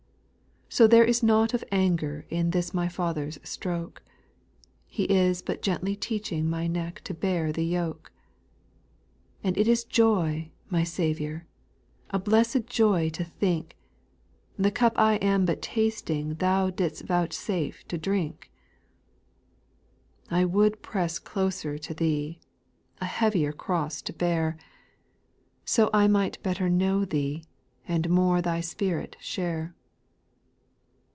4. 0.67 0.85
So 0.85 0.87
there 0.87 1.03
is 1.03 1.21
nought 1.21 1.53
of 1.53 1.65
anger 1.69 2.25
In 2.29 2.51
this 2.51 2.73
my 2.73 2.87
Father's 2.87 3.37
stroke; 3.43 4.01
He 4.87 5.03
is 5.03 5.41
but 5.41 5.61
gently 5.61 5.97
teaching 5.97 6.49
My 6.49 6.65
neck 6.65 7.01
to 7.01 7.13
bear 7.13 7.51
the 7.51 7.65
yoke. 7.65 8.09
5. 9.43 9.47
And 9.47 9.57
it 9.57 9.67
is 9.67 9.83
joy, 9.83 10.49
my 10.69 10.85
Saviour 10.85 11.45
1 12.11 12.21
A 12.21 12.23
blessed 12.23 12.67
joy 12.67 13.09
to 13.09 13.25
think, 13.25 13.75
The 14.57 14.71
cup 14.71 14.93
I 14.97 15.15
am 15.15 15.43
but 15.43 15.61
tasting 15.61 16.35
Thou 16.35 16.69
didst 16.69 17.01
vouchsafe 17.03 17.85
to 17.89 17.97
drink. 17.97 18.49
6, 20.27 20.31
I 20.33 20.45
would 20.45 20.81
press 20.81 21.19
closer 21.19 21.77
to 21.79 21.93
Thee, 21.93 22.39
A 23.01 23.05
heavier 23.05 23.51
cross 23.51 24.01
to 24.03 24.13
bear, 24.13 24.55
SPIRITUAL 25.65 25.65
SONGS. 25.65 25.89
861 25.89 25.91
So 25.91 25.99
I 26.01 26.07
might 26.07 26.41
better 26.41 26.69
know 26.69 27.03
Thee, 27.03 27.43
And 27.85 28.09
more 28.09 28.41
Thy 28.41 28.61
spirit 28.61 29.17
share. 29.19 29.75